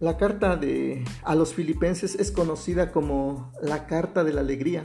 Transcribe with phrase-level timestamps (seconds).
[0.00, 4.84] La carta de, a los filipenses es conocida como la carta de la alegría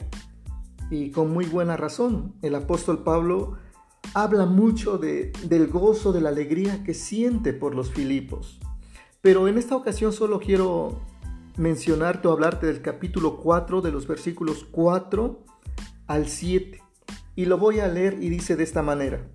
[0.89, 2.33] y con muy buena razón.
[2.41, 3.57] El apóstol Pablo
[4.15, 8.59] habla mucho de, del gozo, de la alegría que siente por los filipos.
[9.21, 11.01] Pero en esta ocasión solo quiero
[11.57, 15.43] mencionarte o hablarte del capítulo 4 de los versículos 4
[16.07, 16.81] al 7.
[17.35, 19.29] Y lo voy a leer y dice de esta manera.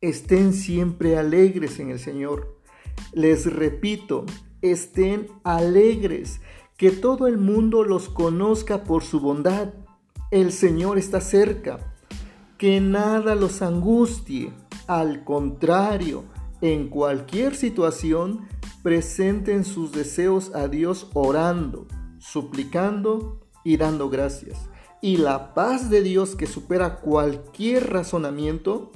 [0.00, 2.59] Estén siempre alegres en el Señor.
[3.12, 4.24] Les repito,
[4.62, 6.40] estén alegres,
[6.76, 9.74] que todo el mundo los conozca por su bondad.
[10.30, 11.94] El Señor está cerca,
[12.56, 14.52] que nada los angustie.
[14.86, 16.24] Al contrario,
[16.60, 18.48] en cualquier situación,
[18.82, 21.86] presenten sus deseos a Dios orando,
[22.18, 24.68] suplicando y dando gracias.
[25.02, 28.90] Y la paz de Dios que supera cualquier razonamiento,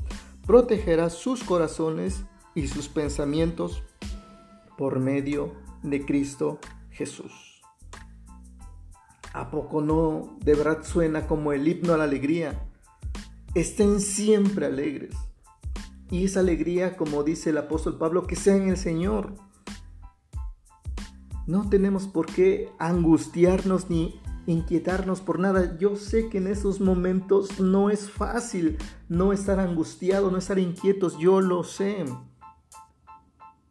[0.47, 2.25] protegerá sus corazones
[2.55, 3.83] y sus pensamientos
[4.77, 6.59] por medio de Cristo
[6.91, 7.63] Jesús.
[9.33, 12.69] ¿A poco no de verdad suena como el himno a la alegría?
[13.55, 15.17] Estén siempre alegres.
[16.11, 19.35] Y esa alegría, como dice el apóstol Pablo, que sea en el Señor.
[21.47, 25.77] No tenemos por qué angustiarnos ni inquietarnos por nada.
[25.79, 31.19] Yo sé que en esos momentos no es fácil no estar angustiado, no estar inquietos,
[31.19, 32.05] yo lo sé.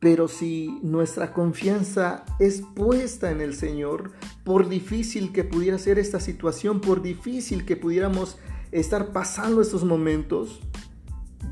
[0.03, 4.11] Pero si nuestra confianza es puesta en el Señor,
[4.43, 8.37] por difícil que pudiera ser esta situación, por difícil que pudiéramos
[8.73, 10.59] estar pasando estos momentos,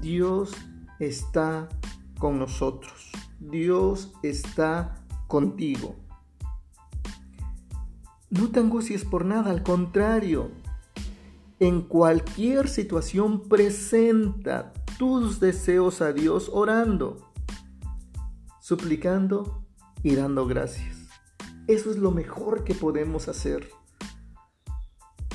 [0.02, 0.52] Dios
[1.00, 1.70] está
[2.20, 3.12] con nosotros.
[3.40, 5.96] Dios está contigo.
[8.30, 10.52] No te angusties por nada, al contrario.
[11.62, 17.31] En cualquier situación presenta tus deseos a Dios orando
[18.62, 19.66] suplicando
[20.04, 20.96] y dando gracias.
[21.68, 23.70] Eso es lo mejor que podemos hacer.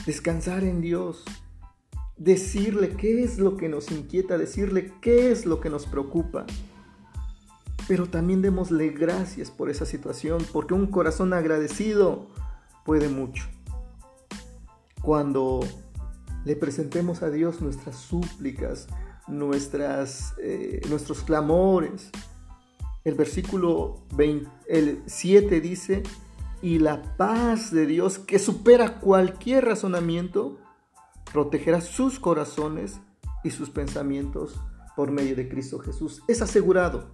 [0.06, 1.25] Descansar en Dios.
[2.16, 6.47] Decirle qué es lo que nos inquieta, decirle qué es lo que nos preocupa.
[7.87, 12.28] Pero también démosle gracias por esa situación, porque un corazón agradecido
[12.84, 13.44] puede mucho.
[15.03, 15.60] Cuando
[16.44, 18.88] le presentemos a Dios nuestras súplicas,
[19.28, 22.10] nuestras, eh, nuestros clamores,
[23.06, 24.03] el versículo
[25.06, 26.03] 7 dice,
[26.61, 30.59] y la paz de Dios que supera cualquier razonamiento,
[31.33, 32.99] protegerá sus corazones
[33.44, 34.61] y sus pensamientos
[34.97, 36.25] por medio de Cristo Jesús.
[36.27, 37.12] Es asegurado.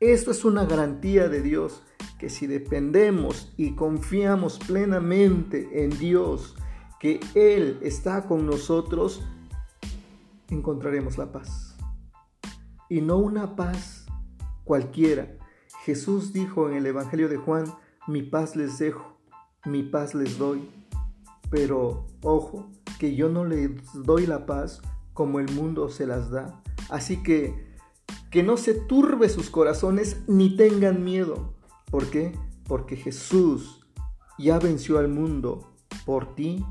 [0.00, 1.84] Esto es una garantía de Dios
[2.18, 6.56] que si dependemos y confiamos plenamente en Dios,
[6.98, 9.22] que Él está con nosotros,
[10.48, 11.76] encontraremos la paz.
[12.88, 13.95] Y no una paz
[14.66, 15.38] cualquiera.
[15.84, 17.72] Jesús dijo en el Evangelio de Juan,
[18.08, 19.16] mi paz les dejo,
[19.64, 20.68] mi paz les doy.
[21.48, 22.68] Pero ojo,
[22.98, 24.82] que yo no les doy la paz
[25.14, 26.62] como el mundo se las da.
[26.90, 27.64] Así que
[28.30, 31.54] que no se turbe sus corazones ni tengan miedo.
[31.90, 32.36] ¿Por qué?
[32.66, 33.86] Porque Jesús
[34.38, 35.72] ya venció al mundo
[36.04, 36.66] por ti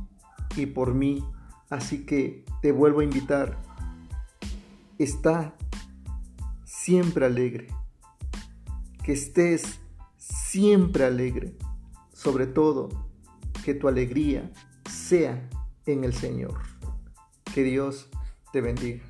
[0.58, 1.26] y por mí.
[1.70, 3.58] Así que te vuelvo a invitar.
[5.00, 5.56] Está
[6.66, 7.68] siempre alegre
[9.06, 9.80] que estés
[10.18, 11.54] siempre alegre,
[12.12, 12.90] sobre todo
[13.64, 14.52] que tu alegría
[14.90, 15.48] sea
[15.86, 16.56] en el Señor.
[17.54, 18.10] Que Dios
[18.52, 19.04] te bendiga.